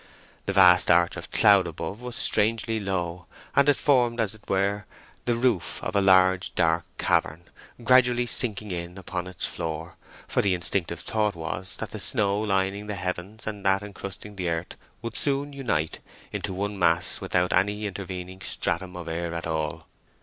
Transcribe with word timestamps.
The 0.47 0.53
vast 0.53 0.89
arch 0.89 1.15
of 1.15 1.29
cloud 1.29 1.67
above 1.67 2.01
was 2.01 2.15
strangely 2.15 2.79
low, 2.79 3.27
and 3.55 3.77
formed 3.77 4.19
as 4.19 4.33
it 4.33 4.41
were 4.49 4.87
the 5.25 5.35
roof 5.35 5.79
of 5.83 5.95
a 5.95 6.01
large 6.01 6.55
dark 6.55 6.85
cavern, 6.97 7.43
gradually 7.83 8.25
sinking 8.25 8.71
in 8.71 8.97
upon 8.97 9.27
its 9.27 9.45
floor; 9.45 9.97
for 10.27 10.41
the 10.41 10.55
instinctive 10.55 11.01
thought 11.01 11.35
was 11.35 11.75
that 11.75 11.91
the 11.91 11.99
snow 11.99 12.39
lining 12.39 12.87
the 12.87 12.95
heavens 12.95 13.45
and 13.45 13.63
that 13.63 13.83
encrusting 13.83 14.37
the 14.37 14.49
earth 14.49 14.73
would 15.03 15.15
soon 15.15 15.53
unite 15.53 15.99
into 16.33 16.51
one 16.51 16.79
mass 16.79 17.21
without 17.21 17.53
any 17.53 17.85
intervening 17.85 18.41
stratum 18.41 18.97
of 18.97 19.07
air 19.07 19.35
at 19.35 19.45
all. 19.45 19.85